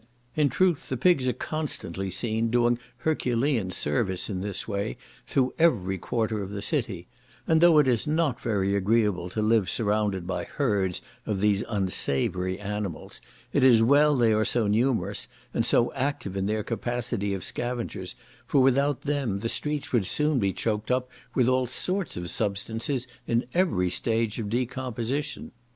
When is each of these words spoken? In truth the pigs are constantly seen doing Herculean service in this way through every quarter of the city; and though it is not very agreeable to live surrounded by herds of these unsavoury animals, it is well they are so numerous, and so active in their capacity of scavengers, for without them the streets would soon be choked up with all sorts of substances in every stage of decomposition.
In 0.35 0.49
truth 0.49 0.89
the 0.89 0.97
pigs 0.97 1.27
are 1.27 1.31
constantly 1.33 2.09
seen 2.09 2.49
doing 2.49 2.79
Herculean 2.97 3.69
service 3.69 4.31
in 4.31 4.41
this 4.41 4.67
way 4.67 4.97
through 5.27 5.53
every 5.59 5.99
quarter 5.99 6.41
of 6.41 6.49
the 6.49 6.63
city; 6.63 7.05
and 7.45 7.61
though 7.61 7.77
it 7.77 7.87
is 7.87 8.07
not 8.07 8.41
very 8.41 8.73
agreeable 8.75 9.29
to 9.29 9.43
live 9.43 9.69
surrounded 9.69 10.25
by 10.25 10.43
herds 10.45 11.03
of 11.27 11.39
these 11.39 11.61
unsavoury 11.69 12.57
animals, 12.59 13.21
it 13.53 13.63
is 13.63 13.83
well 13.83 14.15
they 14.15 14.33
are 14.33 14.43
so 14.43 14.65
numerous, 14.65 15.27
and 15.53 15.67
so 15.67 15.93
active 15.93 16.35
in 16.35 16.47
their 16.47 16.63
capacity 16.63 17.35
of 17.35 17.43
scavengers, 17.43 18.15
for 18.47 18.59
without 18.59 19.01
them 19.01 19.41
the 19.41 19.49
streets 19.49 19.93
would 19.93 20.07
soon 20.07 20.39
be 20.39 20.51
choked 20.51 20.89
up 20.89 21.11
with 21.35 21.47
all 21.47 21.67
sorts 21.67 22.17
of 22.17 22.31
substances 22.31 23.05
in 23.27 23.45
every 23.53 23.91
stage 23.91 24.39
of 24.39 24.49
decomposition. 24.49 25.51